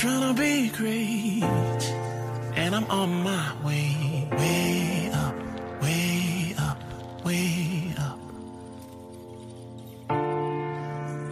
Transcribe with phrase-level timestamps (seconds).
[0.00, 1.42] trying to be great,
[2.56, 5.34] and I'm on my way, way up,
[5.82, 6.78] way up,
[7.22, 8.18] way up.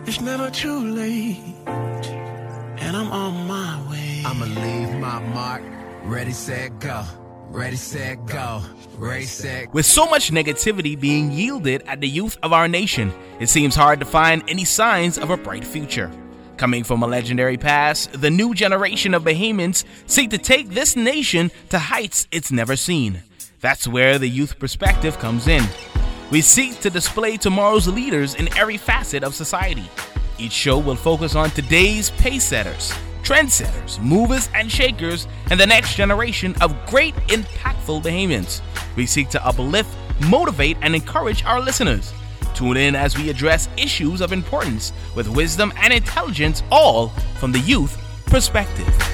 [0.06, 4.22] It's never too late, and I'm on my way.
[4.26, 5.62] I'ma leave my mark.
[6.03, 7.04] Ready, set, go.
[7.48, 8.60] Ready, set, go.
[8.98, 9.72] Ready, set.
[9.72, 13.98] With so much negativity being yielded at the youth of our nation, it seems hard
[14.00, 16.12] to find any signs of a bright future.
[16.59, 21.53] Coming from a legendary past, the new generation of Bahamians seek to take this nation
[21.69, 23.23] to heights it's never seen.
[23.61, 25.63] That's where the youth perspective comes in.
[26.33, 29.89] We seek to display tomorrow's leaders in every facet of society.
[30.37, 35.95] Each show will focus on today's pace setters, trendsetters, movers and shakers, and the next
[35.95, 38.63] generation of great, impactful Bahamians.
[38.97, 39.97] We seek to uplift,
[40.29, 42.13] motivate, and encourage our listeners.
[42.59, 47.61] Tune in as we address issues of importance with wisdom and intelligence, all from the
[47.61, 49.08] youth perspective.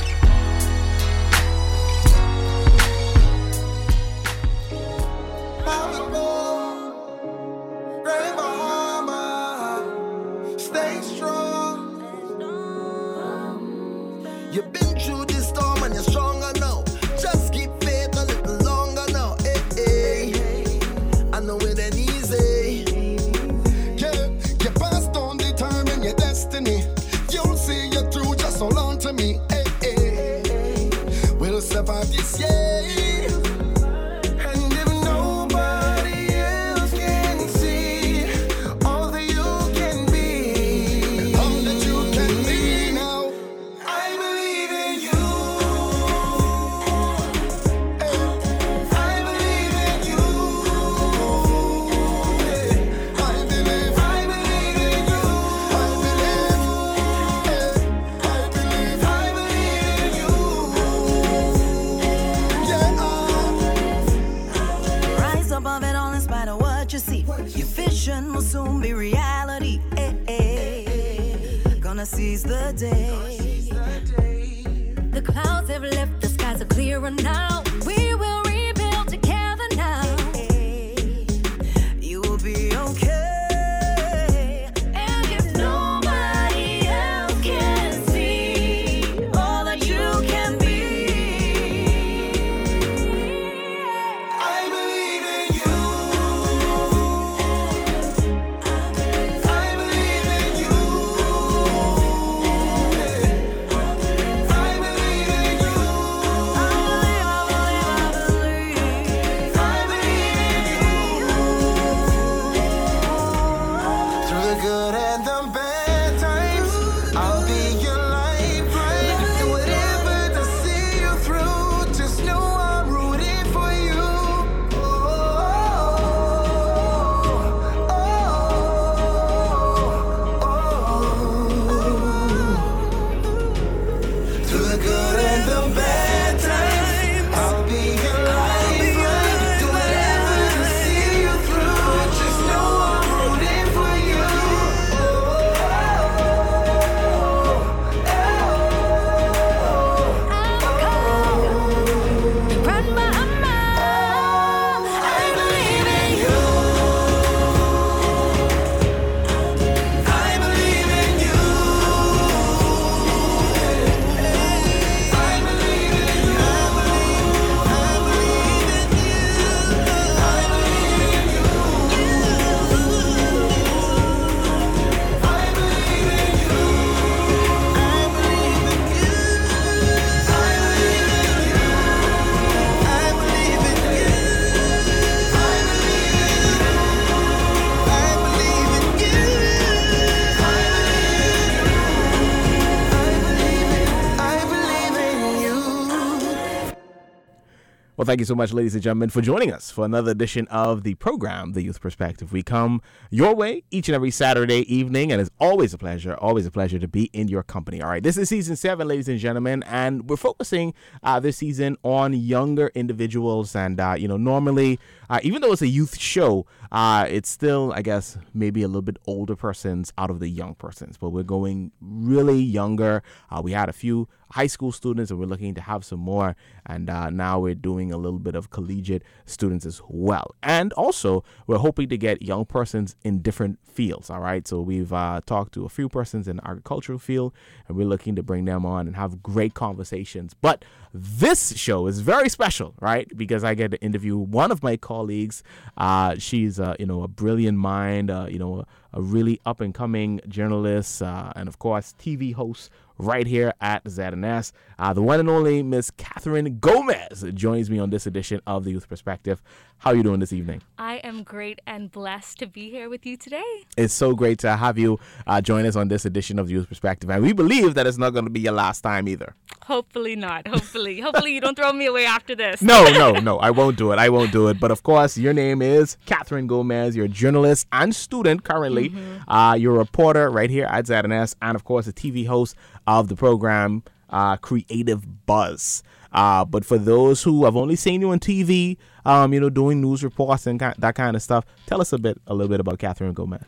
[198.05, 200.83] Well, thank you so much, ladies and gentlemen, for joining us for another edition of
[200.83, 202.35] the program, The Youth Perspective.
[202.35, 206.45] We come your way each and every Saturday evening, and it's always a pleasure, always
[206.45, 207.81] a pleasure to be in your company.
[207.81, 211.79] All right, this is season seven, ladies and gentlemen, and we're focusing uh, this season
[211.83, 213.57] on younger individuals.
[213.57, 214.79] And, uh, you know, normally,
[215.09, 218.83] uh, even though it's a youth show, uh, it's still, I guess, maybe a little
[218.83, 223.03] bit older persons out of the young persons, but we're going really younger.
[223.31, 226.35] Uh, we had a few high school students, and we're looking to have some more.
[226.67, 230.35] And uh, now we're doing a little bit of collegiate students as well.
[230.43, 234.11] And also, we're hoping to get young persons in different fields.
[234.11, 234.47] All right.
[234.47, 237.33] So we've uh, talked to a few persons in the agricultural field,
[237.69, 240.35] and we're looking to bring them on and have great conversations.
[240.35, 243.09] But this show is very special, right?
[243.17, 245.45] Because I get to interview one of my colleagues.
[245.77, 249.61] Uh, she's, uh, you know, a brilliant mind, uh, you know, a, a really up
[249.61, 254.53] and coming journalist, uh, and of course, TV host right here at ZNS.
[254.79, 258.71] Uh, the one and only Miss Catherine Gomez joins me on this edition of the
[258.71, 259.43] Youth Perspective.
[259.85, 260.63] How are you doing this evening?
[260.79, 263.45] I am great and blessed to be here with you today.
[263.77, 266.71] It's so great to have you uh, join us on this edition of the Youth
[266.71, 269.35] Perspective, and we believe that it's not going to be your last time either.
[269.65, 270.49] Hopefully not.
[270.49, 272.63] Hopefully, hopefully you don't throw me away after this.
[272.63, 273.99] No, no, no, I won't do it.
[273.99, 274.59] I won't do it.
[274.59, 276.97] But of course, your name is Catherine Gomez.
[276.97, 278.91] You're a journalist and student currently.
[279.29, 283.09] Uh, you're a reporter right here at ZNS, and of course, a TV host of
[283.09, 285.83] the program uh, Creative Buzz.
[286.11, 289.81] Uh, but for those who have only seen you on TV, um, you know, doing
[289.81, 292.79] news reports and that kind of stuff, tell us a bit, a little bit about
[292.79, 293.43] Catherine Gomez.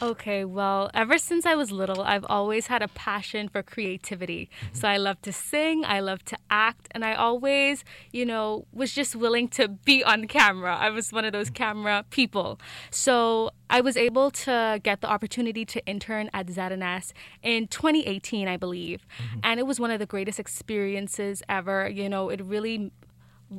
[0.00, 4.48] Okay, well, ever since I was little, I've always had a passion for creativity.
[4.60, 4.74] Mm-hmm.
[4.76, 7.82] So I love to sing, I love to act, and I always,
[8.12, 10.76] you know, was just willing to be on camera.
[10.76, 11.54] I was one of those mm-hmm.
[11.54, 12.60] camera people.
[12.90, 17.12] So I was able to get the opportunity to intern at ZNS
[17.42, 19.04] in 2018, I believe.
[19.20, 19.40] Mm-hmm.
[19.42, 21.88] And it was one of the greatest experiences ever.
[21.88, 22.92] You know, it really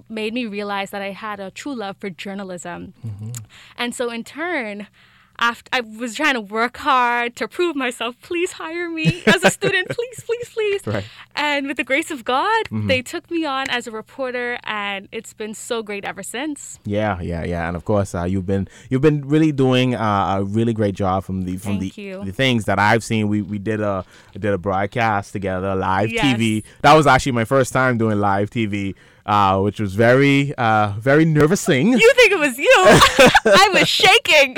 [0.07, 2.93] made me realize that I had a true love for journalism.
[3.77, 4.87] And so in turn,
[5.41, 9.49] after I was trying to work hard to prove myself, please hire me as a
[9.49, 10.85] student, please, please, please.
[10.85, 11.05] Right.
[11.33, 15.31] And with the grace of God, they took me on as a reporter, and it's
[15.33, 16.77] been so great ever since.
[16.83, 20.43] Yeah, yeah, yeah, and of course, uh, you've been you've been really doing uh, a
[20.43, 22.25] really great job from the from Thank the, you.
[22.25, 23.29] the things that I've seen.
[23.29, 24.03] We we did a
[24.33, 26.25] did a broadcast together, live Yes.
[26.37, 26.63] TV.
[26.81, 28.93] That was actually my first time doing live TV,
[29.29, 31.93] uh, which was very uh, very nervousing.
[31.93, 32.75] You think it was you?
[33.45, 34.55] I was shaking.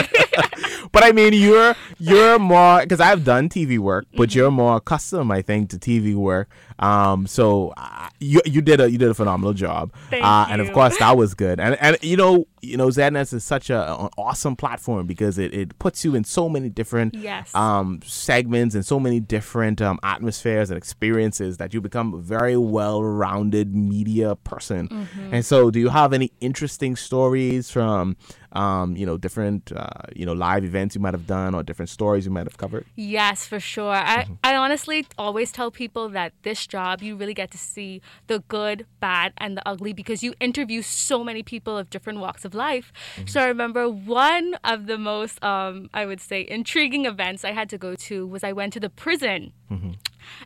[0.93, 4.37] but I mean, you're you're more because I've done TV work, but Mm-hmm.
[4.39, 6.47] you're more accustomed, I think, to TV work.
[6.81, 10.61] Um, so uh, you you did a you did a phenomenal job, Thank uh, and
[10.61, 11.59] of course that was good.
[11.59, 15.53] And and you know you know ZNS is such a, an awesome platform because it,
[15.53, 17.53] it puts you in so many different Yes.
[17.55, 22.57] um segments and so many different um, atmospheres and experiences that you become a very
[22.57, 24.87] well rounded media person.
[24.87, 25.33] Mm-hmm.
[25.33, 28.17] And so, do you have any interesting stories from
[28.53, 31.89] um, you know different uh, you know live events you might have done or different
[31.89, 32.85] stories you might have covered?
[32.95, 33.91] Yes, for sure.
[33.91, 38.39] I, I honestly always tell people that this job, you really get to see the
[38.47, 42.53] good, bad, and the ugly because you interview so many people of different walks of
[42.53, 42.91] life.
[43.25, 47.69] So I remember one of the most, um, I would say, intriguing events I had
[47.69, 49.53] to go to was I went to the prison.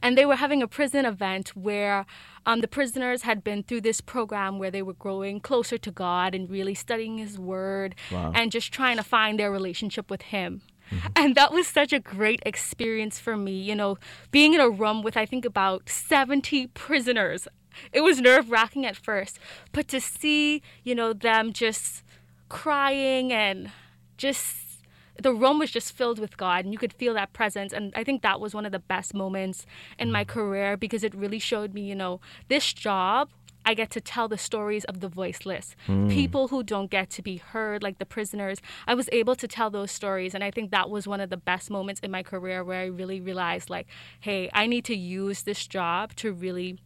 [0.01, 2.06] And they were having a prison event where
[2.45, 6.36] um, the prisoners had been through this program where they were growing closer to God
[6.36, 7.95] and really studying His Word
[8.36, 10.62] and just trying to find their relationship with Him.
[11.16, 13.98] And that was such a great experience for me, you know,
[14.31, 17.48] being in a room with, I think, about 70 prisoners.
[17.92, 19.39] It was nerve wracking at first,
[19.72, 22.04] but to see, you know, them just
[22.50, 23.72] crying and
[24.18, 24.64] just
[25.21, 27.73] the room was just filled with God and you could feel that presence.
[27.73, 29.65] And I think that was one of the best moments
[29.97, 30.27] in my mm.
[30.27, 33.29] career because it really showed me, you know, this job.
[33.67, 36.07] I get to tell the stories of the voiceless, mm.
[36.12, 38.62] people who don't get to be heard, like the prisoners.
[38.85, 41.38] I was able to tell those stories, and I think that was one of the
[41.38, 43.88] best moments in my career where I really realized, like,
[44.19, 46.77] hey, I need to use this job to really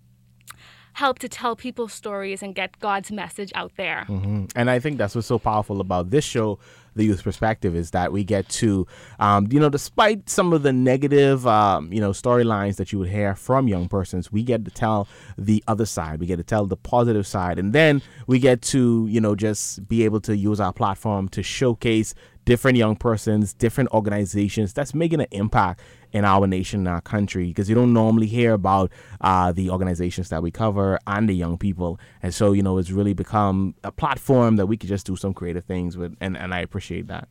[0.93, 4.05] help to tell people's stories and get God's message out there.
[4.07, 4.45] Mm-hmm.
[4.55, 6.59] And I think that's what's so powerful about this show,
[6.99, 8.85] The Youth Perspective, is that we get to,
[9.19, 13.09] um, you know, despite some of the negative, um, you know, storylines that you would
[13.09, 16.19] hear from young persons, we get to tell the other side.
[16.19, 17.57] We get to tell the positive side.
[17.57, 21.41] And then we get to, you know, just be able to use our platform to
[21.41, 22.13] showcase
[22.45, 27.47] different young persons, different organizations that's making an impact in our nation and our country
[27.47, 31.57] because you don't normally hear about uh, the organizations that we cover and the young
[31.57, 31.99] people.
[32.21, 35.33] And so, you know, it's really become a platform that we could just do some
[35.33, 36.15] creative things with.
[36.19, 37.27] And, and I appreciate that.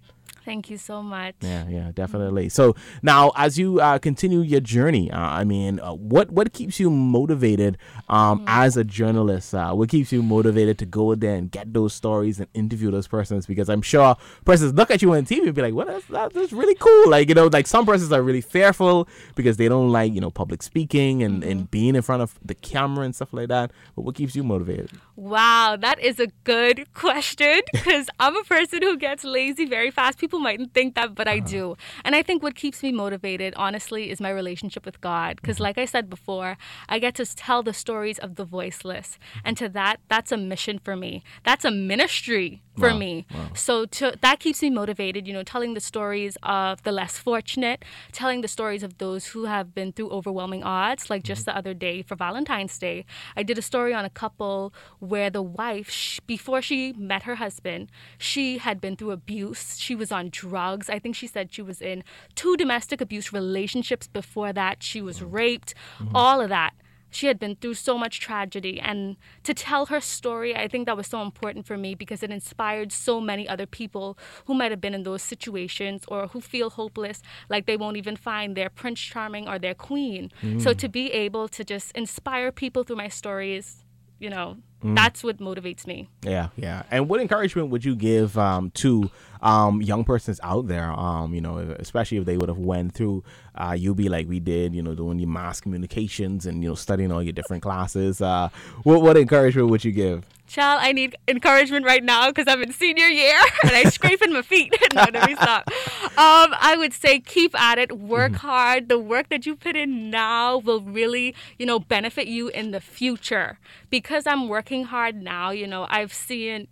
[0.49, 1.35] Thank you so much.
[1.43, 2.49] Yeah, yeah, definitely.
[2.49, 6.81] So now, as you uh, continue your journey, uh, I mean, uh, what what keeps
[6.81, 7.77] you motivated
[8.09, 9.55] um, as a journalist?
[9.55, 13.07] Uh, what keeps you motivated to go there and get those stories and interview those
[13.07, 13.45] persons?
[13.45, 16.33] Because I'm sure persons look at you on TV and be like, "What is that?
[16.33, 19.93] That's really cool." Like you know, like some persons are really fearful because they don't
[19.93, 23.35] like you know public speaking and and being in front of the camera and stuff
[23.35, 23.71] like that.
[23.95, 24.93] But what keeps you motivated?
[25.15, 30.17] Wow, that is a good question because I'm a person who gets lazy very fast.
[30.17, 31.49] People who mightn't think that, but I uh-huh.
[31.49, 31.77] do.
[32.05, 35.37] And I think what keeps me motivated, honestly, is my relationship with God.
[35.37, 35.65] Because, mm-hmm.
[35.65, 36.57] like I said before,
[36.89, 39.19] I get to tell the stories of the voiceless.
[39.45, 41.23] And to that, that's a mission for me.
[41.45, 43.27] That's a ministry for Wow, me.
[43.35, 43.51] wow.
[43.55, 47.85] So to, that keeps me motivated, you know, telling the stories of the less fortunate,
[48.13, 51.11] telling the stories of those who have been through overwhelming odds.
[51.11, 51.51] Like just mm-hmm.
[51.51, 53.05] the other day for Valentine's Day,
[53.37, 57.37] I did a story on a couple where the wife, sh- before she met her
[57.37, 59.79] husband, she had been through abuse.
[59.79, 60.89] She was on drugs.
[60.89, 62.05] I think she said she was in
[62.35, 64.83] two domestic abuse relationships before that.
[64.83, 66.15] She was raped, mm-hmm.
[66.15, 66.75] all of that
[67.11, 68.81] she had been through so much tragedy.
[68.81, 72.31] And to tell her story i think that was so important for me because it
[72.31, 76.71] inspired so many other people who might have been in those situations or who feel
[76.71, 80.31] hopeless like they won't even find their prince charming or their queen.
[80.43, 80.79] So mm.
[80.79, 83.85] to be able to just inspire people through my stories
[84.19, 86.85] you know that's what motivates me Yeah, yeah.
[86.91, 89.11] And what encouragement would you give um, to
[89.43, 90.91] um, young persons out there?
[90.93, 93.25] Um, you know, especially if they would have went through
[93.57, 94.75] uh, UB like we did.
[94.75, 98.21] You know, doing your mass communications and you know studying all your different classes.
[98.21, 98.51] Uh,
[98.85, 100.25] what what encouragement would you give?
[100.49, 104.41] Child, I need encouragement right now because I'm in senior year and I'm scraping my
[104.41, 104.75] feet.
[104.95, 105.69] no, let me stop.
[105.69, 108.89] Um, I would say keep at it, work hard.
[108.89, 112.81] The work that you put in now will really, you know, benefit you in the
[112.81, 113.59] future.
[113.91, 116.69] Because I'm working hard now, you know, I've seen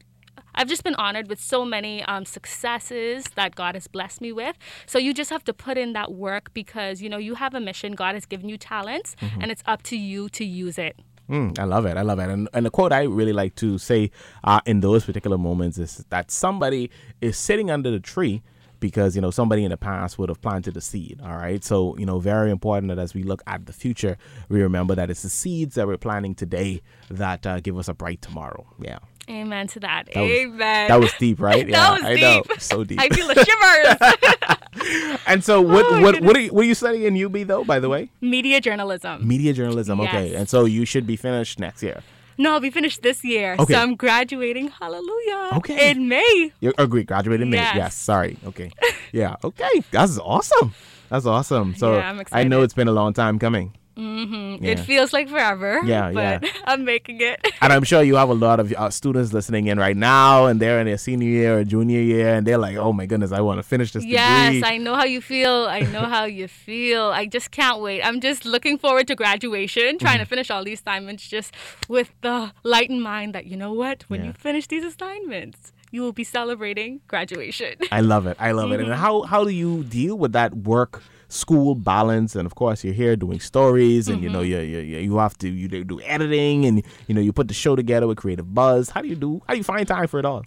[0.57, 4.57] I've just been honored with so many um, successes that God has blessed me with.
[4.87, 7.61] So you just have to put in that work because you know you have a
[7.61, 7.93] mission.
[7.93, 10.97] God has given you talents, and it's up to you to use it.
[11.29, 11.97] Mm, I love it.
[11.97, 12.29] I love it.
[12.31, 14.11] And, and the quote I really like to say
[14.45, 16.91] uh, in those particular moments is that somebody
[17.21, 18.43] is sitting under the tree
[18.79, 21.21] because, you know, somebody in the past would have planted the seed.
[21.25, 21.65] All right.
[21.65, 24.17] So, you know, very important that as we look at the future,
[24.49, 27.95] we remember that it's the seeds that we're planting today that uh, give us a
[27.95, 28.67] bright tomorrow.
[28.81, 28.99] Yeah.
[29.29, 30.09] Amen to that.
[30.15, 30.89] That was- Amen.
[30.89, 31.67] That was deep, right?
[31.71, 32.49] that yeah, was I deep.
[32.49, 32.55] know.
[32.59, 33.01] So deep.
[33.01, 34.57] I feel the shivers.
[35.27, 36.27] and so, what Oh, what goodness.
[36.27, 37.65] what are, you, what are you studying in UB though?
[37.65, 39.27] By the way, Media journalism.
[39.27, 40.01] media journalism.
[40.01, 42.03] Okay, and so you should be finished next year.
[42.39, 43.57] No, I'll be finished this year.
[43.59, 43.73] Okay.
[43.73, 44.69] So I'm graduating.
[44.69, 45.51] Hallelujah.
[45.55, 45.91] Okay.
[45.91, 46.53] In May.
[46.61, 47.01] You agree?
[47.01, 47.57] Oh, Graduated in May.
[47.57, 47.75] Yes.
[47.77, 47.95] Yes.
[47.95, 48.37] Sorry.
[48.47, 48.71] Okay.
[49.13, 49.37] Yeah.
[49.43, 49.83] Okay.
[49.93, 50.75] That's awesome.
[51.09, 51.75] That's awesome.
[51.77, 54.83] So Yeah, I know it's been a long time coming, It Yeah.
[54.85, 55.81] feels like forever.
[55.85, 56.51] Yeah, but yeah.
[56.67, 57.41] I'm making it.
[57.63, 60.61] and I'm sure you have a lot of uh, students listening in right now, and
[60.61, 63.41] they're in their senior year or junior year, and they're like, "Oh my goodness, I
[63.41, 65.67] want to finish this Yes, degree." I know how you feel.
[65.67, 67.05] I know how you feel.
[67.05, 68.03] I just can't wait.
[68.03, 70.23] I'm just looking forward to graduation, trying Mm-hmm.
[70.25, 71.55] to finish all these assignments just
[71.89, 74.27] with the light in mind that, you know what, when Yeah.
[74.29, 77.75] you finish these assignments, you will be celebrating graduation.
[77.91, 78.37] I love it.
[78.39, 78.81] I love it.
[78.81, 79.01] And Mm-hmm.
[79.01, 82.35] how how do you deal with that work school balance?
[82.37, 84.71] And of course, you're here doing stories, and you know Mm-hmm.
[84.73, 87.75] you you you have to you do- editing, and you know you put the show
[87.77, 88.91] together with Creative Buzz.
[88.91, 89.41] How do you do?
[89.47, 90.43] How do you find time for it all?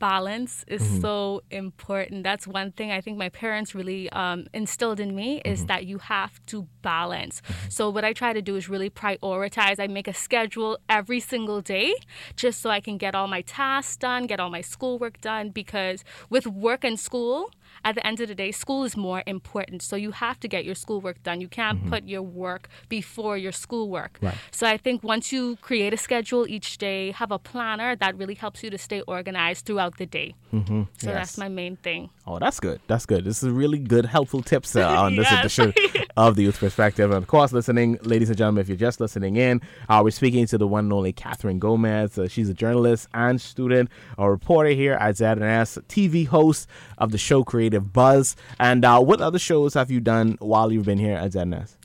[0.00, 1.00] balance is Mm-hmm.
[1.00, 2.24] so important.
[2.24, 5.52] That's one thing I think my parents really um, instilled in me Mm-hmm.
[5.52, 7.40] is that you have to balance.
[7.70, 9.78] So what I try to do is really prioritize.
[9.80, 11.94] I make a schedule every single day
[12.36, 15.50] just so I can get all my tasks done, get all my schoolwork done.
[15.50, 17.50] Because with work and school,
[17.84, 19.82] at the end of the day, school is more important.
[19.82, 21.40] So you have to get your schoolwork done.
[21.40, 24.18] You can't put your work before your schoolwork.
[24.22, 24.34] Right.
[24.50, 28.34] So I think once you create a schedule each day, have a planner, that really
[28.34, 30.34] helps you to stay organized throughout the day.
[30.52, 30.82] Mm-hmm.
[30.98, 31.14] So Yes.
[31.14, 32.10] that's my main thing.
[32.26, 32.80] Oh, that's good.
[32.86, 33.24] That's good.
[33.24, 35.40] This is a really good, helpful tips uh, on this Yes.
[35.58, 35.72] edition
[36.16, 37.10] of the Youth Perspective.
[37.10, 40.46] And of course, listening, ladies and gentlemen, if you're just listening in, uh, we're speaking
[40.46, 42.18] to the one and only Catherine Gomez.
[42.18, 46.68] Uh, she's a journalist and student, a reporter here at ZNS, TV host
[46.98, 48.36] of the show Creative Buzz.
[48.58, 51.76] And uh, what other shows have you done while you've been here at ZNS?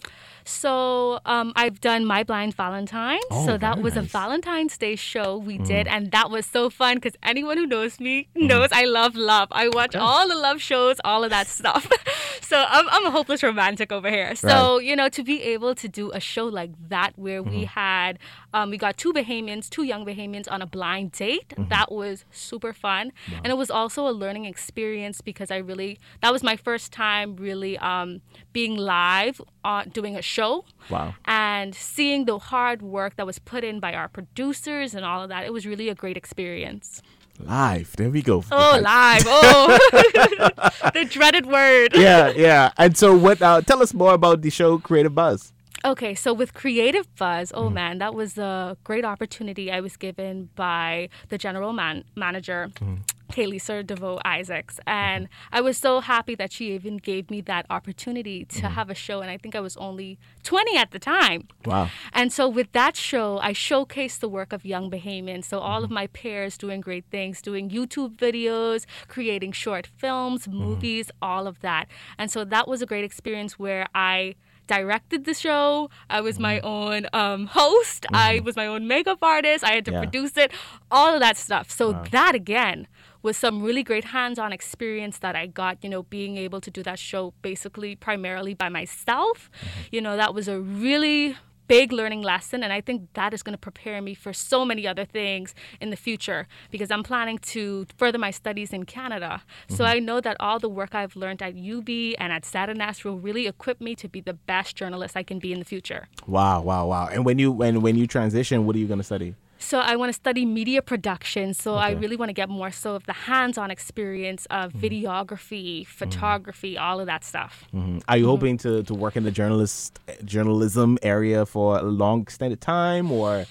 [0.49, 3.19] So um, I've done My Blind Valentine.
[3.31, 4.09] Oh, so that was a nice.
[4.09, 4.11] Mm.
[4.11, 8.09] Valentine's Day show we did, and that was so fun because anyone who knows me
[8.35, 8.47] Mm-hmm.
[8.47, 9.47] knows I love love.
[9.51, 11.87] I watch all the love shows, all of that stuff.
[12.41, 14.35] so I'm, I'm a hopeless romantic over here.
[14.35, 17.63] So you know, to be able to do a show like that where we Mm-hmm.
[17.79, 18.19] had
[18.53, 21.49] um, we got two Bahamians, two young Bahamians on a blind date.
[21.49, 21.69] Mm-hmm.
[21.69, 23.11] That was super fun,
[23.43, 27.35] and it was also a learning experience because I really that was my first time
[27.35, 28.21] really um,
[28.53, 31.15] being live on doing a show Wow.
[31.25, 35.29] and seeing the hard work that was put in by our producers and all of
[35.29, 35.45] that.
[35.45, 37.01] It was really a great experience.
[37.39, 37.95] Live.
[37.95, 38.43] There we go.
[38.51, 39.23] Oh, live!
[39.25, 39.77] Oh,
[40.93, 41.95] the dreaded word.
[41.95, 42.71] yeah, yeah.
[42.77, 43.41] And so, what?
[43.41, 45.53] Uh, tell us more about the show Creative Buzz.
[45.85, 47.73] Okay, so with Creative Buzz, oh mm.
[47.73, 52.69] man, that was a great opportunity I was given by the general man- manager.
[52.75, 52.99] Mm.
[53.29, 54.75] Kaylee Sir DeVoe Isaacs.
[54.75, 54.89] Mm-hmm.
[54.89, 58.73] And I was so happy that she even gave me that opportunity to mm-hmm.
[58.73, 59.21] have a show.
[59.21, 61.47] And I think I was only 20 at the time.
[61.65, 61.89] Wow.
[62.11, 65.45] And so with that show, I showcased the work of young Bahamians.
[65.45, 65.93] So all of mm-hmm.
[65.95, 71.87] my peers doing great things, doing YouTube videos, creating short films, movies, all of that.
[72.17, 74.35] And so that was a great experience where I
[74.69, 75.89] directed the show.
[76.09, 76.65] I was my mm.
[76.75, 78.05] own um, host.
[78.13, 78.45] I mm-hmm.
[78.45, 79.63] was my own makeup artist.
[79.63, 80.03] I had to Yeah.
[80.03, 80.51] produce it,
[80.91, 81.65] all of that stuff.
[81.79, 82.87] So that again
[83.21, 86.81] was some really great hands-on experience that I got, you know, being able to do
[86.83, 89.37] that show basically primarily by myself.
[89.49, 89.95] Mm-hmm.
[89.95, 91.35] You know, that was a really
[91.69, 94.87] big learning lesson and I think that is going to prepare me for so many
[94.87, 99.43] other things in the future because I'm planning to further my studies in Canada.
[99.69, 99.95] So mm-hmm.
[99.95, 103.45] I know that all the work I've learned at UB and at ZNS will really
[103.45, 106.07] equip me to be the best journalist I can be in the future.
[106.25, 107.07] Wow, wow, wow.
[107.11, 109.35] And when you when when you transition, what are you going to study?
[109.59, 111.53] So I want to study media production.
[111.53, 114.85] So I really want to get more so of the hands-on experience of mm-hmm.
[114.85, 115.91] videography, mm-hmm.
[115.91, 117.65] photography, all of that stuff.
[117.73, 118.01] Mhm.
[118.07, 118.29] Are you mm-hmm.
[118.31, 123.45] hoping to, to work in the journalist journalism area for a long extended time, or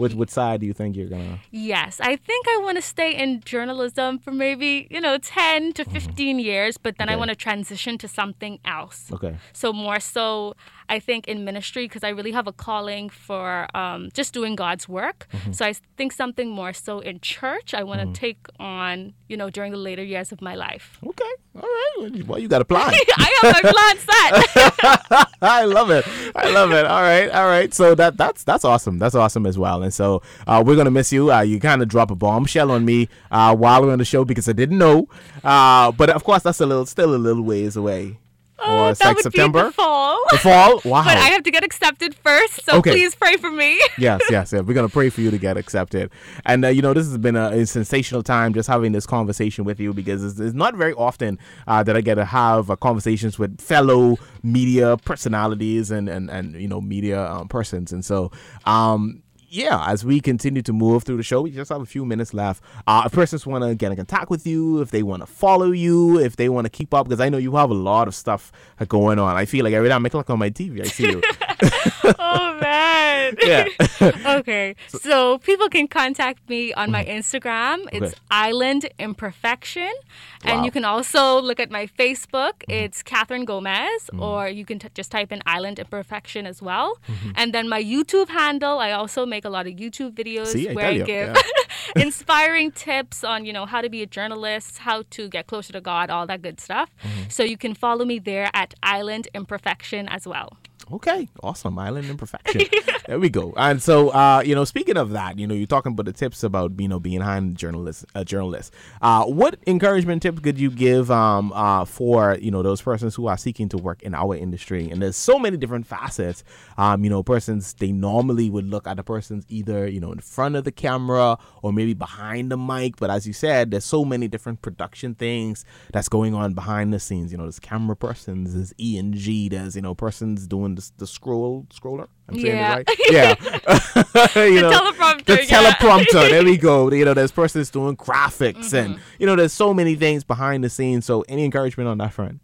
[0.00, 1.38] which which side do you think you're gonna?
[1.50, 5.84] Yes, I think I want to stay in journalism for maybe, you know, 10 to
[5.84, 9.10] 15 years, but then I want to transition to something else.
[9.12, 9.36] Okay.
[9.52, 10.54] So more so,
[10.88, 14.88] I think in ministry because I really have a calling for um, just doing God's
[14.88, 15.28] work.
[15.32, 15.52] Mm-hmm.
[15.52, 17.74] So I think something more so in church.
[17.74, 20.98] I want to take on, you know, during the later years of my life.
[21.06, 21.32] Okay.
[21.54, 22.26] All right.
[22.26, 22.92] Well, you got a plan.
[23.18, 25.28] I have my plan set.
[25.42, 26.06] I love it.
[26.36, 26.86] I love it.
[26.86, 27.28] All right.
[27.28, 27.74] All right.
[27.74, 28.98] So that that's that's awesome.
[28.98, 29.82] That's awesome as well.
[29.82, 31.32] And so uh, we're gonna miss you.
[31.32, 34.24] Uh, you kind of drop a bombshell on me uh, while we're on the show
[34.24, 35.08] because I didn't know.
[35.42, 38.18] Uh, but of course, that's a little still a little ways away.
[38.62, 39.62] Oh, or that like would September.
[39.64, 40.22] be the fall.
[40.30, 40.80] The fall.
[40.84, 41.04] Wow.
[41.04, 42.90] But I have to get accepted first, so Okay.
[42.92, 43.78] please pray for me.
[43.98, 44.62] yes, yes, yes.
[44.62, 46.10] We're gonna pray for you to get accepted.
[46.44, 49.64] And uh, you know, this has been a, a sensational time just having this conversation
[49.64, 52.76] with you because it's, it's not very often uh, that I get to have uh,
[52.76, 57.92] conversations with fellow media personalities and and and you know media um, persons.
[57.92, 58.30] And so,
[58.64, 62.04] um, yeah, as we continue to move through the show, we just have a few
[62.04, 62.62] minutes left.
[62.86, 65.72] Uh, if persons want to get in contact with you, if they want to follow
[65.72, 68.14] you, if they want to keep up, because I know you have a lot of
[68.14, 68.52] stuff
[68.86, 69.36] going on.
[69.36, 71.20] I feel like every time I click on my TV, I see you.
[72.18, 73.36] oh man.
[73.42, 73.66] yeah.
[74.38, 74.74] okay.
[74.88, 77.86] So people can contact me on my Instagram.
[77.92, 78.06] It's Mm-hmm.
[78.06, 78.14] Okay.
[78.30, 79.82] Island Imperfection.
[79.82, 80.54] And Wow.
[80.56, 80.64] Mm-hmm.
[80.64, 82.54] you can also look at my Facebook.
[82.68, 86.98] It's Catherine Gomez, or you can t- just type in Island Imperfection as well.
[87.06, 87.30] Mm-hmm.
[87.36, 90.92] And then my YouTube handle, I also make a lot of YouTube videos See, where
[90.92, 91.42] tell I give yeah.
[92.02, 95.80] inspiring tips on, you know, how to be a journalist, how to get closer to
[95.80, 96.88] God, all that good stuff.
[97.04, 97.28] Mm-hmm.
[97.28, 100.56] So you can follow me there at Island Imperfection as well.
[100.92, 101.78] Okay, awesome.
[101.78, 102.62] Island Imperfection.
[103.06, 103.54] there we go.
[103.56, 106.42] And so, uh, you know, speaking of that, you know, you're talking about the tips
[106.42, 108.04] about you know being behind journalists.
[108.14, 108.74] a journalist.
[109.00, 113.26] Uh, what encouragement tips could you give um, uh, for you know those persons who
[113.28, 114.90] are seeking to work in our industry?
[114.90, 116.42] And there's so many different facets.
[116.76, 120.18] Um, you know, persons they normally would look at the persons either you know in
[120.18, 122.96] front of the camera or maybe behind the mic.
[122.96, 126.98] But as you said, there's so many different production things that's going on behind the
[126.98, 127.30] scenes.
[127.30, 130.90] You know, there's camera persons, there's E and G, there's you know persons doing the,
[130.98, 132.08] the scroll scroller.
[132.28, 132.76] I'm saying Yeah.
[132.76, 132.98] it right.
[133.10, 133.34] Yeah.
[134.44, 135.72] you The know, teleprompter, The yeah.
[135.72, 136.30] teleprompter.
[136.30, 136.90] there we go.
[136.92, 139.02] You know, there's persons doing graphics and Mm-hmm.
[139.18, 141.04] you know, there's so many things behind the scenes.
[141.06, 142.40] So any encouragement on that front?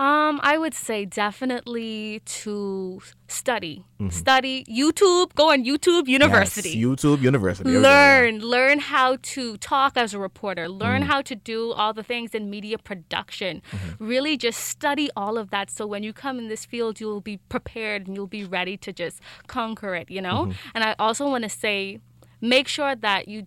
[0.00, 3.84] Um, I would say definitely to study.
[4.08, 6.70] Study YouTube, go on YouTube University.
[6.74, 6.90] Mm-hmm.
[6.92, 7.64] Yes, YouTube University.
[7.70, 7.88] Go, yeah.
[7.90, 10.82] learn learn how to talk as a reporter Mm-hmm.
[10.84, 14.04] learn how to do all the things in media production Mm-hmm.
[14.12, 17.36] really just study all of that so when you come in this field you'll be
[17.56, 19.16] prepared and you'll be ready to just
[19.56, 20.74] conquer it you know Mm-hmm.
[20.74, 21.98] and i also want to say
[22.40, 23.44] make sure that you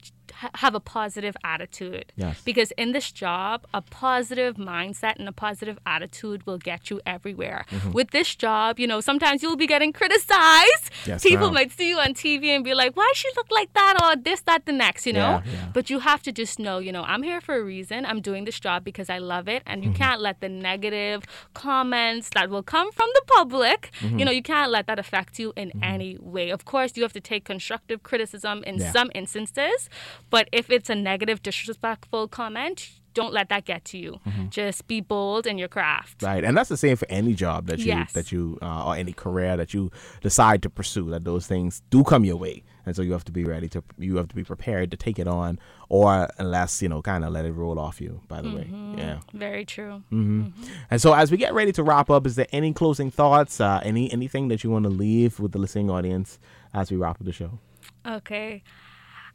[0.55, 2.41] have a positive attitude Yes.
[2.43, 7.65] because in this job a positive mindset and a positive attitude will get you everywhere
[7.69, 7.91] Mm-hmm.
[7.91, 11.53] with this job you know sometimes you'll be getting criticized Yes, people ma'am.
[11.55, 14.41] might see you on tv and be like why she look like that or this
[14.41, 15.65] that the next you know Yeah, yeah.
[15.73, 18.45] but you have to just know you know i'm here for a reason i'm doing
[18.45, 20.01] this job because i love it and you Mm-hmm.
[20.03, 24.19] can't let the negative comments that will come from the public Mm-hmm.
[24.19, 27.13] you know you can't let that affect you in any way of course you have
[27.13, 28.91] to take constructive criticism in Yeah.
[28.91, 29.89] some instances
[30.29, 34.49] but if it's a negative disrespectful comment don't let that get to you Mm-hmm.
[34.49, 37.79] just be bold in your craft Right, and that's the same for any job that
[37.79, 38.11] you Yes.
[38.13, 41.09] that you uh, or any career that you decide to pursue.
[41.11, 42.63] That those things do come your way.
[42.87, 45.19] and so you have to be ready to you have to be prepared to take
[45.19, 48.21] it on, or unless you know, kind of let it roll off you.
[48.27, 49.19] By the way, yeah.
[49.33, 50.01] Very true.
[50.09, 50.47] hmm
[50.89, 53.61] And so, as we get ready to wrap up, is there any closing thoughts?
[53.61, 56.39] Uh, any anything that you want to leave with the listening audience
[56.73, 57.59] as we wrap up the show?
[58.07, 58.63] Okay.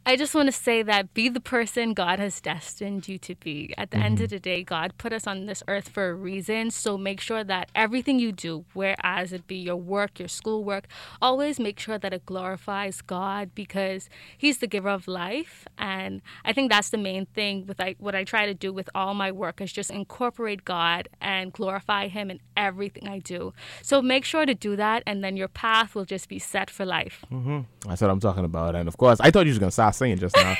[0.05, 3.73] I just want to say that be the person God has destined you to be.
[3.77, 4.23] At the end mm-hmm.
[4.23, 6.71] of the day, God put us on this earth for a reason.
[6.71, 10.87] So make sure that everything you do, whereas it be your work, your schoolwork,
[11.21, 15.67] always make sure that it glorifies God because He's the giver of life.
[15.77, 18.89] And I think that's the main thing with like what I try to do with
[18.95, 23.53] all my work is just incorporate God and glorify Him in everything I do.
[23.83, 26.85] So make sure to do that, and then your path will just be set for
[26.85, 27.25] life.
[27.31, 27.59] Mm-hmm.
[27.87, 28.75] That's what I'm talking about.
[28.75, 30.55] And of course, I thought you was gonna start singing just now.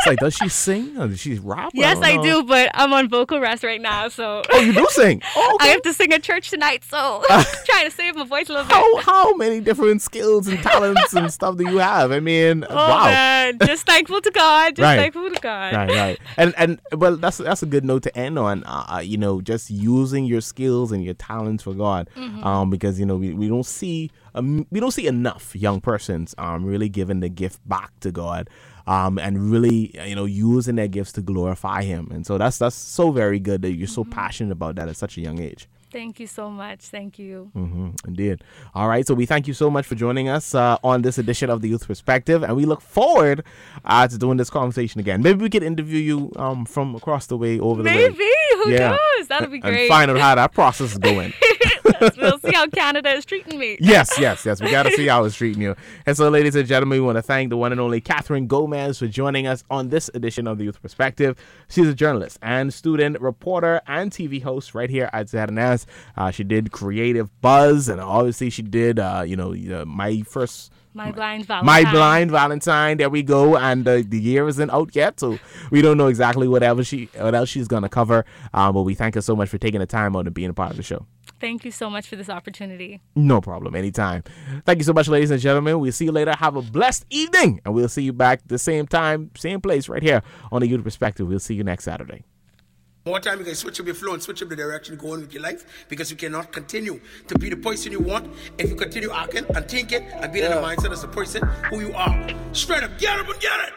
[0.00, 1.70] It's like, does she sing or does she rap?
[1.74, 4.86] Yes, don't I do, but I'm on vocal rest right now, so Oh, you do
[4.90, 5.22] sing.
[5.36, 8.52] Oh, I have to sing at church tonight, so trying to save my voice a
[8.54, 8.72] little bit.
[8.74, 12.10] how how many different skills and talents and stuff do you have?
[12.12, 13.04] I mean, Oh wow.
[13.04, 14.96] man, just thankful to God, just Right.
[14.98, 15.74] thankful to God.
[15.74, 18.64] right, right, and and well, that's that's a good note to end on.
[18.64, 22.44] Uh, uh, you know, just using your skills and your talents for God, Mm-hmm.
[22.44, 26.34] um, because you know we, we don't see um, we don't see enough young persons
[26.38, 28.48] um really giving the gift back to God,
[28.86, 32.76] um, and really you know using their gifts to glorify Him, and so that's that's
[32.76, 34.12] so very good that you're so Mm-hmm.
[34.12, 35.68] passionate about that at such a young age.
[35.92, 36.82] Thank you so much.
[36.82, 37.50] Thank you.
[37.52, 38.44] hmm indeed.
[38.74, 39.04] All right.
[39.04, 41.68] So we thank you so much for joining us uh, on this edition of the
[41.68, 43.44] Youth Perspective, and we look forward
[43.84, 45.20] uh, to doing this conversation again.
[45.20, 48.08] Maybe we could interview you um, from across the way over the way.
[48.08, 48.30] Maybe
[48.62, 48.90] who Yeah.
[49.18, 49.26] knows?
[49.28, 49.80] That'll be great.
[49.80, 51.32] And find out how that process is going.
[52.16, 53.76] We'll see how Canada is treating me.
[53.80, 54.60] yes, yes, yes.
[54.60, 55.76] We got to see how it's treating you.
[56.06, 58.98] And so, ladies and gentlemen, we want to thank the one and only Catherine Gomez
[58.98, 61.36] for joining us on this edition of the Youth Perspective.
[61.68, 65.86] She's a journalist and student, reporter, and TV host right here at ZNS.
[66.16, 70.72] Uh, she did Creative Buzz, and obviously she did, uh, you know, uh, my first.
[70.92, 71.66] My blind Valentine.
[71.66, 72.96] My blind Valentine.
[72.96, 75.38] There we go, and uh, the year isn't out yet, so
[75.70, 78.24] we don't know exactly whatever she, what else she's gonna cover.
[78.52, 80.54] Um, but we thank her so much for taking the time out and being a
[80.54, 81.06] part of the show.
[81.40, 83.00] Thank you so much for this opportunity.
[83.16, 83.74] No problem.
[83.74, 84.24] Anytime.
[84.66, 85.80] Thank you so much, ladies and gentlemen.
[85.80, 86.34] We'll see you later.
[86.38, 87.60] Have a blessed evening.
[87.64, 90.22] And we'll see you back the same time, same place right here
[90.52, 91.26] on the Youth Perspective.
[91.26, 92.24] We'll see you next Saturday.
[93.06, 95.22] More time you can switch up your flow and switch up the direction you're going
[95.22, 98.76] with your life because you cannot continue to be the person you want if you
[98.76, 102.28] continue acting and thinking and being in the mindset as the person who you are.
[102.52, 103.72] Straight up, get up and get it.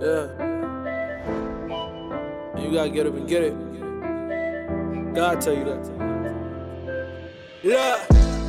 [0.00, 0.28] Yeah.
[2.62, 3.54] You gotta get up and get it.
[5.12, 5.84] God tell you that.
[7.64, 7.96] Yeah,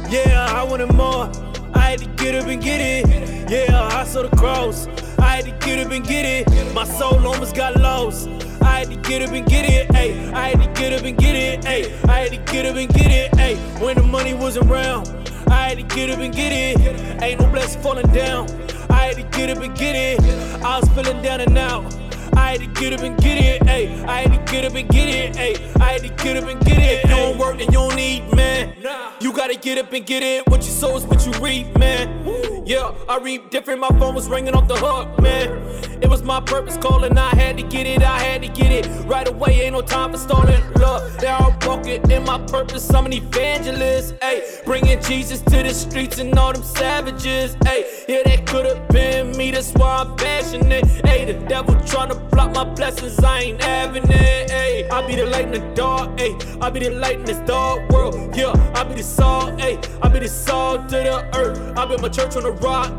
[0.09, 1.31] yeah, I wanted more.
[1.73, 3.49] I had to get up and get it.
[3.49, 4.88] Yeah, I saw the cross.
[5.19, 6.73] I had to get up and get it.
[6.73, 8.29] My soul almost got lost.
[8.62, 10.33] I had to get up and get it, ayy.
[10.33, 12.09] I had to get up and get it, ayy.
[12.09, 13.57] I had to get up and get it, ayy.
[13.81, 15.07] When the money wasn't around,
[15.47, 17.21] I had to get up and get it.
[17.21, 18.47] Ain't no blessing falling down.
[18.89, 20.19] I had to get up and get it.
[20.63, 22.09] I was feeling down and out.
[22.35, 24.05] I had to get up and get it, ayy.
[24.05, 25.81] I had to get up and get it, ayy.
[25.81, 27.03] I had to get up and get it.
[27.03, 28.75] If you don't work, then you don't eat, man.
[29.19, 30.47] You gotta get up and get it.
[30.47, 32.63] What you sow is what you reap, man.
[32.65, 33.81] Yeah, I reap different.
[33.81, 35.49] My phone was ringing off the hook, man.
[36.01, 37.17] It was my purpose calling.
[37.17, 38.03] I had to get it.
[38.03, 39.61] I had to get it right away.
[39.61, 40.61] Ain't no time for stalling.
[40.75, 42.93] Look, they're all broken in my purpose.
[42.93, 44.63] I'm an evangelist, ayy.
[44.65, 48.05] Bringing Jesus to the streets and all them savages, ayy.
[48.07, 49.51] Yeah, that could have been me.
[49.51, 51.25] That's why I'm passionate, ayy.
[51.27, 53.19] The devil trying to block my blessings.
[53.19, 54.91] I ain't having it.
[54.91, 56.19] I be the light in the dark.
[56.62, 58.36] I be the light in this dark world.
[58.36, 59.60] Yeah, I be the salt.
[59.62, 61.77] I be the salt to the earth.
[61.77, 62.91] I built my church on the rock.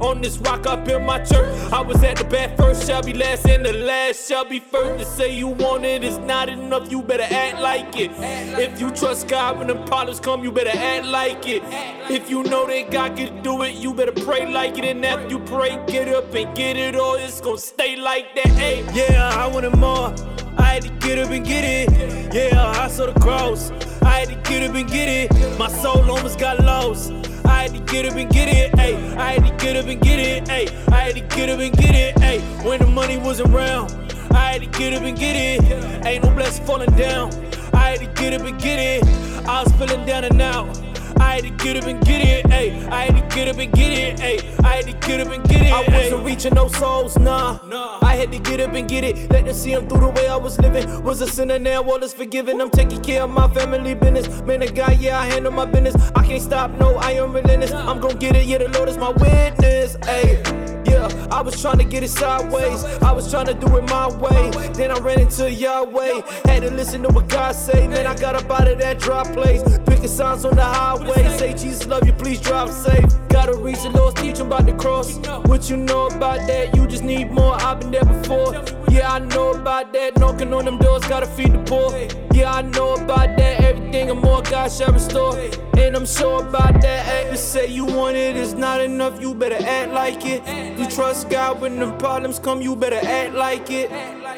[0.00, 1.72] On this rock, I built my church.
[1.72, 5.04] I was at the back first, shall be last, and the last shall be first.
[5.04, 8.10] To say you want it is not enough, you better act like it.
[8.58, 11.62] If you trust God when the problems come, you better act like it.
[12.10, 14.84] If you know that God can do it, you better pray like it.
[14.84, 17.14] And after you pray, get up and get it, all.
[17.14, 18.46] it's gonna stay like that.
[18.94, 20.14] Yeah, I wanted more.
[20.56, 22.34] I had to get up and get it.
[22.34, 23.70] Yeah, I saw the cross.
[24.02, 25.58] I had to get up and get it.
[25.58, 27.12] My soul almost got lost.
[27.44, 29.16] I had to get up and get it, ayy.
[29.16, 30.92] I had to get up and get it, ayy.
[30.92, 32.40] I had to get up and get it, ayy.
[32.64, 33.92] When the money wasn't around,
[34.32, 36.06] I had to get up and get it.
[36.06, 37.32] Ain't no blessing falling down.
[37.72, 39.04] I had to get up and get it.
[39.46, 40.93] I was feeling down and out.
[41.20, 42.88] I had to get up and get it, ayy.
[42.90, 44.64] I had to get up and get it, ayy.
[44.64, 45.72] I had to get up and get it.
[45.72, 47.58] I wasn't reaching no souls, nah.
[48.02, 49.30] I had to get up and get it.
[49.30, 51.02] Let them see them through the way I was living.
[51.02, 52.60] Was a sinner now, all is forgiven.
[52.60, 54.28] I'm taking care of my family business.
[54.42, 55.94] Man, a guy, yeah, I handle my business.
[56.14, 57.72] I can't stop, no, I am relentless.
[57.72, 60.63] I'm gonna get it, yeah, the Lord is my witness, ayy.
[61.08, 62.84] Yeah, I was trying to get it sideways.
[63.02, 64.50] I was trying to do it my way.
[64.72, 66.22] Then I ran into Yahweh.
[66.46, 67.86] Had to listen to what God say.
[67.88, 69.62] Man, I got up out of that dry place.
[69.86, 71.36] Picking signs on the highway.
[71.38, 73.23] Say, Jesus love you, please drive safe.
[73.34, 75.16] Gotta reach the Lord's teaching about the cross.
[75.48, 76.76] What you know about that?
[76.76, 77.54] You just need more.
[77.54, 78.54] I've been there before.
[78.88, 80.16] Yeah, I know about that.
[80.18, 81.90] Knocking on them doors, gotta feed the poor.
[82.32, 83.60] Yeah, I know about that.
[83.60, 85.36] Everything and more God shall restore.
[85.76, 87.08] And I'm sure about that.
[87.08, 89.20] Act to say you want it is not enough.
[89.20, 90.40] You better act like it.
[90.78, 92.62] You trust God when the problems come.
[92.62, 93.90] You better act like it.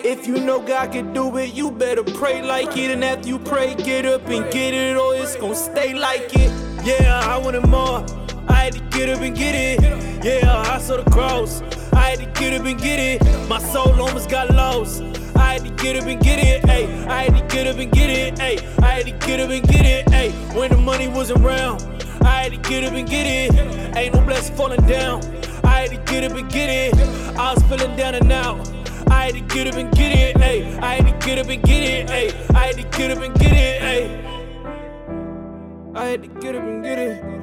[0.06, 2.90] If you know God can do it, you better pray like it.
[2.90, 6.50] And after you pray, get up and get it, or it's gonna stay like it.
[6.82, 8.26] Yeah, I want it more.
[8.66, 10.24] I had to get up and get it.
[10.24, 11.62] Yeah, I saw the cross.
[11.92, 13.22] I had to get up and get it.
[13.48, 15.05] My soul almost got lost.
[15.37, 17.07] I had to get up and get it, ayy.
[17.07, 18.83] I had to get up and get it, ayy.
[18.83, 20.33] I had to get up and get it, ayy.
[20.52, 21.81] When the money wasn't around,
[22.22, 23.96] I had to get up and get it.
[23.96, 25.22] Ain't no blessing falling down.
[25.62, 26.98] I had to get up and get it.
[27.38, 28.68] I was feeling down and out.
[29.09, 30.83] I had to get up and get it, ayy.
[30.83, 32.35] I had to get up and get it, ayy.
[32.52, 34.09] I had to get up and get it, ayy.
[35.94, 37.36] I had to get up and get it.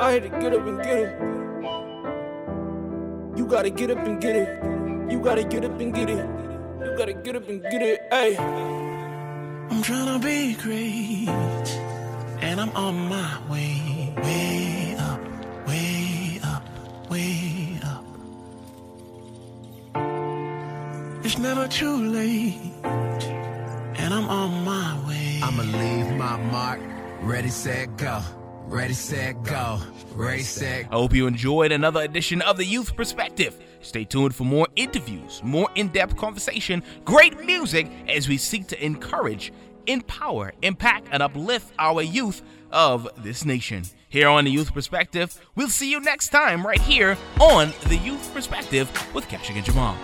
[0.00, 1.20] I had to get up and get it.
[3.36, 4.48] You gotta get up and get it.
[5.12, 6.26] You gotta get up and get it.
[6.80, 8.38] You gotta get up and get it, ayy.
[9.70, 11.28] I'm trying to be great,
[12.40, 15.20] and I'm on my way, way up,
[15.68, 16.62] way up,
[17.10, 18.04] way up.
[21.26, 25.40] It's never too late, and I'm on my way.
[25.42, 26.80] I'ma leave my mark.
[27.20, 28.22] Ready, set, go.
[28.70, 29.80] Ready, set, go.
[30.14, 33.58] Ready, set, I hope you enjoyed another edition of the Youth Perspective.
[33.80, 38.82] Stay tuned for more interviews, more in depth conversation, great music as we seek to
[38.82, 39.52] encourage,
[39.88, 43.82] empower, impact, and uplift our youth of this nation.
[44.08, 48.32] Here on the Youth Perspective, we'll see you next time right here on the Youth
[48.32, 49.96] Perspective with Keshagen Jamal.